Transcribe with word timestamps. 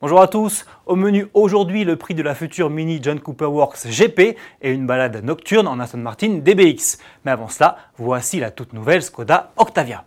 Bonjour 0.00 0.20
à 0.20 0.28
tous, 0.28 0.64
au 0.86 0.94
menu 0.94 1.26
aujourd'hui 1.34 1.82
le 1.82 1.96
prix 1.96 2.14
de 2.14 2.22
la 2.22 2.36
future 2.36 2.70
Mini 2.70 3.00
John 3.02 3.18
Cooper 3.18 3.46
Works 3.46 3.88
GP 3.88 4.36
et 4.62 4.70
une 4.70 4.86
balade 4.86 5.24
nocturne 5.24 5.66
en 5.66 5.80
Aston 5.80 5.98
Martin 5.98 6.38
DBX. 6.38 6.98
Mais 7.24 7.32
avant 7.32 7.48
cela, 7.48 7.78
voici 7.96 8.38
la 8.38 8.52
toute 8.52 8.74
nouvelle 8.74 9.02
Skoda 9.02 9.52
Octavia. 9.56 10.04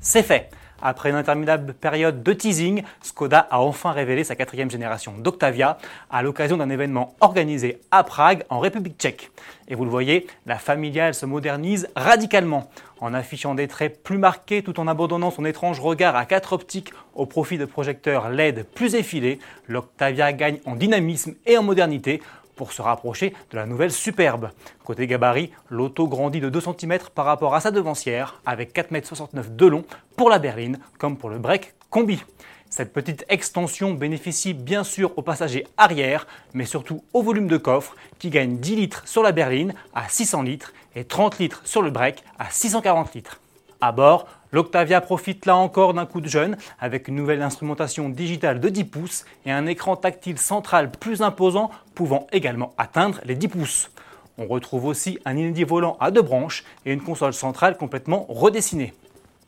C'est 0.00 0.22
fait 0.22 0.48
après 0.82 1.10
une 1.10 1.16
interminable 1.16 1.74
période 1.74 2.22
de 2.22 2.32
teasing, 2.32 2.82
Skoda 3.02 3.46
a 3.50 3.60
enfin 3.60 3.92
révélé 3.92 4.24
sa 4.24 4.36
quatrième 4.36 4.70
génération 4.70 5.14
d'Octavia 5.18 5.78
à 6.10 6.22
l'occasion 6.22 6.56
d'un 6.56 6.70
événement 6.70 7.14
organisé 7.20 7.80
à 7.90 8.04
Prague 8.04 8.44
en 8.48 8.58
République 8.58 8.98
tchèque. 8.98 9.30
Et 9.68 9.74
vous 9.74 9.84
le 9.84 9.90
voyez, 9.90 10.26
la 10.46 10.56
familiale 10.56 11.14
se 11.14 11.26
modernise 11.26 11.88
radicalement 11.94 12.68
en 13.00 13.14
affichant 13.14 13.54
des 13.54 13.68
traits 13.68 14.02
plus 14.02 14.18
marqués 14.18 14.62
tout 14.62 14.78
en 14.78 14.86
abandonnant 14.86 15.30
son 15.30 15.44
étrange 15.44 15.80
regard 15.80 16.16
à 16.16 16.26
quatre 16.26 16.52
optiques 16.52 16.92
au 17.14 17.26
profit 17.26 17.58
de 17.58 17.64
projecteurs 17.64 18.28
LED 18.30 18.66
plus 18.74 18.94
effilés. 18.94 19.38
L'Octavia 19.68 20.32
gagne 20.32 20.60
en 20.66 20.76
dynamisme 20.76 21.34
et 21.46 21.56
en 21.56 21.62
modernité 21.62 22.20
pour 22.60 22.74
se 22.74 22.82
rapprocher 22.82 23.32
de 23.52 23.56
la 23.56 23.64
nouvelle 23.64 23.90
superbe. 23.90 24.50
Côté 24.84 25.06
gabarit, 25.06 25.50
l'auto 25.70 26.06
grandit 26.06 26.40
de 26.40 26.50
2 26.50 26.60
cm 26.60 26.98
par 27.14 27.24
rapport 27.24 27.54
à 27.54 27.60
sa 27.60 27.70
devancière, 27.70 28.42
avec 28.44 28.74
4,69 28.74 29.28
m 29.34 29.56
de 29.56 29.66
long 29.66 29.84
pour 30.14 30.28
la 30.28 30.38
berline, 30.38 30.78
comme 30.98 31.16
pour 31.16 31.30
le 31.30 31.38
break 31.38 31.72
combi. 31.88 32.22
Cette 32.68 32.92
petite 32.92 33.24
extension 33.30 33.94
bénéficie 33.94 34.52
bien 34.52 34.84
sûr 34.84 35.16
aux 35.16 35.22
passagers 35.22 35.66
arrière, 35.78 36.26
mais 36.52 36.66
surtout 36.66 37.02
au 37.14 37.22
volume 37.22 37.48
de 37.48 37.56
coffre 37.56 37.96
qui 38.18 38.28
gagne 38.28 38.58
10 38.58 38.76
litres 38.76 39.08
sur 39.08 39.22
la 39.22 39.32
berline 39.32 39.72
à 39.94 40.10
600 40.10 40.42
litres 40.42 40.74
et 40.94 41.04
30 41.04 41.38
litres 41.38 41.62
sur 41.64 41.80
le 41.80 41.90
break 41.90 42.22
à 42.38 42.50
640 42.50 43.14
litres. 43.14 43.39
À 43.82 43.92
bord, 43.92 44.26
l'Octavia 44.52 45.00
profite 45.00 45.46
là 45.46 45.56
encore 45.56 45.94
d'un 45.94 46.04
coup 46.04 46.20
de 46.20 46.28
jeune 46.28 46.58
avec 46.80 47.08
une 47.08 47.14
nouvelle 47.14 47.40
instrumentation 47.40 48.10
digitale 48.10 48.60
de 48.60 48.68
10 48.68 48.84
pouces 48.84 49.24
et 49.46 49.52
un 49.52 49.64
écran 49.66 49.96
tactile 49.96 50.38
central 50.38 50.90
plus 50.90 51.22
imposant 51.22 51.70
pouvant 51.94 52.26
également 52.30 52.74
atteindre 52.76 53.20
les 53.24 53.36
10 53.36 53.48
pouces. 53.48 53.90
On 54.36 54.46
retrouve 54.46 54.84
aussi 54.84 55.18
un 55.24 55.34
inédit 55.34 55.64
volant 55.64 55.96
à 55.98 56.10
deux 56.10 56.20
branches 56.20 56.64
et 56.84 56.92
une 56.92 57.00
console 57.00 57.32
centrale 57.32 57.78
complètement 57.78 58.26
redessinée. 58.28 58.92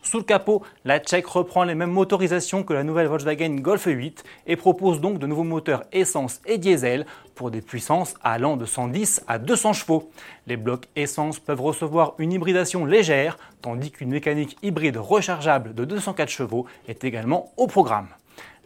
Sous 0.05 0.19
le 0.19 0.25
capot, 0.25 0.62
la 0.84 0.98
Tchèque 0.98 1.28
reprend 1.28 1.62
les 1.62 1.77
mêmes 1.77 1.92
motorisations 1.92 2.64
que 2.64 2.75
la 2.75 2.83
nouvelle 2.83 3.06
Volkswagen 3.06 3.61
Golf 3.61 3.84
8 3.86 4.25
et 4.48 4.56
propose 4.56 5.00
donc 5.00 5.20
de 5.20 5.28
nouveaux 5.28 5.44
moteurs 5.44 5.84
essence 5.92 6.41
et 6.44 6.59
diesel 6.59 7.06
pour 7.36 7.53
des 7.53 7.62
puissances 7.62 8.14
allant 8.25 8.56
de 8.56 8.67
110 8.67 9.22
à 9.28 9.39
200 9.39 9.72
chevaux. 9.75 10.11
Les 10.48 10.56
blocs 10.56 10.89
essence 10.97 11.39
peuvent 11.39 11.61
recevoir 11.61 12.14
une 12.19 12.33
hybridation 12.33 12.84
légère, 12.84 13.39
tandis 13.62 13.92
qu'une 13.92 14.11
mécanique 14.11 14.59
hybride 14.62 14.97
rechargeable 14.97 15.72
de 15.72 15.84
204 15.84 16.28
chevaux 16.28 16.66
est 16.89 17.05
également 17.05 17.53
au 17.56 17.69
programme. 17.69 18.09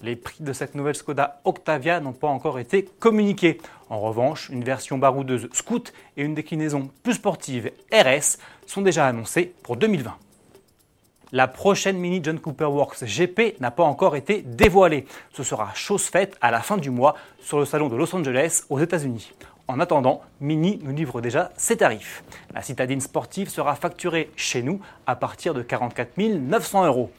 Les 0.02 0.16
prix 0.16 0.42
de 0.42 0.54
cette 0.54 0.74
nouvelle 0.74 0.96
Skoda 0.96 1.40
Octavia 1.44 2.00
n'ont 2.00 2.12
pas 2.12 2.28
encore 2.28 2.58
été 2.58 2.88
communiqués. 2.98 3.58
En 3.90 4.00
revanche, 4.00 4.48
une 4.48 4.64
version 4.64 4.96
baroudeuse 4.96 5.48
Scoot 5.52 5.92
et 6.16 6.22
une 6.22 6.34
déclinaison 6.34 6.90
plus 7.02 7.14
sportive 7.14 7.70
RS 7.92 8.38
sont 8.64 8.80
déjà 8.80 9.06
annoncées 9.06 9.52
pour 9.62 9.76
2020. 9.76 10.16
La 11.32 11.48
prochaine 11.48 11.98
Mini 11.98 12.20
John 12.22 12.38
Cooper 12.38 12.66
Works 12.66 13.04
GP 13.04 13.60
n'a 13.60 13.72
pas 13.72 13.82
encore 13.82 14.14
été 14.14 14.42
dévoilée. 14.42 15.06
Ce 15.32 15.42
sera 15.42 15.74
chose 15.74 16.04
faite 16.04 16.36
à 16.40 16.52
la 16.52 16.60
fin 16.60 16.76
du 16.76 16.90
mois 16.90 17.16
sur 17.40 17.58
le 17.58 17.64
salon 17.64 17.88
de 17.88 17.96
Los 17.96 18.14
Angeles 18.14 18.62
aux 18.70 18.78
États-Unis. 18.78 19.32
En 19.66 19.80
attendant, 19.80 20.22
Mini 20.40 20.78
nous 20.84 20.94
livre 20.94 21.20
déjà 21.20 21.50
ses 21.56 21.78
tarifs. 21.78 22.22
La 22.54 22.62
citadine 22.62 23.00
sportive 23.00 23.48
sera 23.48 23.74
facturée 23.74 24.30
chez 24.36 24.62
nous 24.62 24.80
à 25.08 25.16
partir 25.16 25.52
de 25.52 25.62
44 25.62 26.16
900 26.16 26.86
euros. 26.86 27.10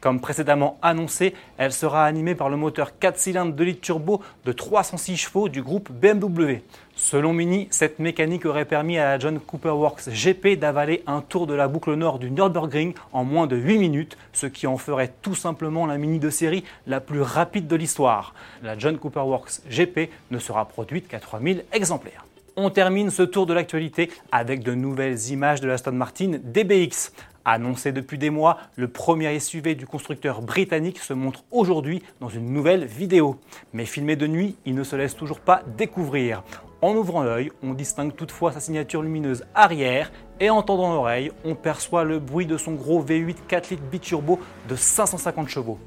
Comme 0.00 0.20
précédemment 0.20 0.78
annoncé, 0.80 1.34
elle 1.58 1.72
sera 1.72 2.06
animée 2.06 2.34
par 2.34 2.48
le 2.48 2.56
moteur 2.56 2.98
4 2.98 3.18
cylindres 3.18 3.54
de 3.54 3.64
litre 3.64 3.82
turbo 3.82 4.22
de 4.46 4.52
306 4.52 5.16
chevaux 5.18 5.50
du 5.50 5.62
groupe 5.62 5.90
BMW. 5.92 6.62
Selon 6.96 7.34
Mini, 7.34 7.68
cette 7.70 7.98
mécanique 7.98 8.46
aurait 8.46 8.64
permis 8.64 8.96
à 8.96 9.04
la 9.04 9.18
John 9.18 9.38
Cooper 9.38 9.68
Works 9.70 10.08
GP 10.08 10.58
d'avaler 10.58 11.02
un 11.06 11.20
tour 11.20 11.46
de 11.46 11.52
la 11.52 11.68
boucle 11.68 11.94
nord 11.94 12.18
du 12.18 12.30
Nürburgring 12.30 12.94
en 13.12 13.24
moins 13.24 13.46
de 13.46 13.56
8 13.56 13.76
minutes, 13.76 14.16
ce 14.32 14.46
qui 14.46 14.66
en 14.66 14.78
ferait 14.78 15.12
tout 15.20 15.34
simplement 15.34 15.84
la 15.84 15.98
Mini 15.98 16.18
de 16.18 16.30
série 16.30 16.64
la 16.86 17.00
plus 17.00 17.20
rapide 17.20 17.66
de 17.66 17.76
l'histoire. 17.76 18.32
La 18.62 18.78
John 18.78 18.96
Cooper 18.96 19.20
Works 19.20 19.60
GP 19.68 20.10
ne 20.30 20.38
sera 20.38 20.64
produite 20.64 21.08
qu'à 21.08 21.20
3000 21.20 21.64
exemplaires. 21.74 22.24
On 22.56 22.68
termine 22.68 23.10
ce 23.10 23.22
tour 23.22 23.46
de 23.46 23.54
l'actualité 23.54 24.10
avec 24.32 24.62
de 24.62 24.74
nouvelles 24.74 25.30
images 25.30 25.60
de 25.60 25.68
la 25.68 25.78
Stone 25.78 25.96
Martin 25.96 26.32
DBX. 26.42 27.12
Annoncé 27.44 27.92
depuis 27.92 28.18
des 28.18 28.28
mois, 28.28 28.58
le 28.76 28.88
premier 28.88 29.38
SUV 29.38 29.74
du 29.74 29.86
constructeur 29.86 30.42
britannique 30.42 30.98
se 30.98 31.14
montre 31.14 31.44
aujourd'hui 31.50 32.02
dans 32.20 32.28
une 32.28 32.52
nouvelle 32.52 32.84
vidéo. 32.84 33.40
Mais 33.72 33.86
filmé 33.86 34.14
de 34.16 34.26
nuit, 34.26 34.56
il 34.66 34.74
ne 34.74 34.84
se 34.84 34.94
laisse 34.94 35.16
toujours 35.16 35.40
pas 35.40 35.62
découvrir. 35.78 36.42
En 36.82 36.94
ouvrant 36.94 37.22
l'œil, 37.22 37.50
on 37.62 37.74
distingue 37.74 38.14
toutefois 38.14 38.52
sa 38.52 38.60
signature 38.60 39.02
lumineuse 39.02 39.44
arrière 39.54 40.12
et 40.38 40.48
en 40.48 40.62
tendant 40.62 40.92
l'oreille, 40.94 41.30
on 41.44 41.54
perçoit 41.54 42.04
le 42.04 42.18
bruit 42.18 42.46
de 42.46 42.56
son 42.56 42.72
gros 42.72 43.02
V8 43.02 43.36
4 43.48 43.70
litres 43.70 43.82
biturbo 43.90 44.38
de 44.68 44.76
550 44.76 45.48
chevaux. 45.48 45.78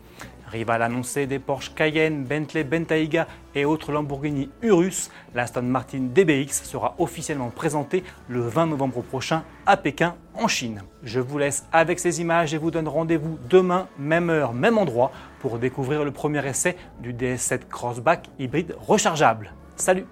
Rival 0.54 0.84
annoncé 0.84 1.26
des 1.26 1.40
Porsche 1.40 1.74
Cayenne, 1.74 2.26
Bentley 2.26 2.64
Bentayga 2.64 3.28
et 3.56 3.66
autres 3.66 3.92
Lamborghini 3.92 4.50
Urus, 4.62 5.10
la 5.34 5.44
Aston 5.44 5.64
Martin 5.64 6.10
DBX 6.14 6.64
sera 6.64 6.94
officiellement 7.00 7.50
présentée 7.50 8.04
le 8.30 8.42
20 8.42 8.68
novembre 8.68 9.02
prochain 9.02 9.44
à 9.66 9.78
Pékin, 9.78 10.16
en 10.36 10.48
Chine. 10.48 10.84
Je 11.04 11.20
vous 11.20 11.40
laisse 11.40 11.66
avec 11.72 12.00
ces 12.00 12.22
images 12.22 12.54
et 12.54 12.60
vous 12.60 12.70
donne 12.70 12.88
rendez-vous 12.88 13.40
demain, 13.50 13.88
même 13.98 14.30
heure, 14.30 14.54
même 14.54 14.78
endroit, 14.78 15.12
pour 15.40 15.58
découvrir 15.58 16.06
le 16.06 16.12
premier 16.12 16.46
essai 16.48 16.78
du 17.00 17.14
DS7 17.14 17.68
Crossback 17.68 18.30
hybride 18.38 18.76
rechargeable. 18.80 19.54
Salut 19.76 20.06